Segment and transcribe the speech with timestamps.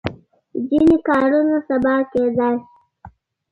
[0.67, 2.69] ځینې کارونه سبا کېدای شي.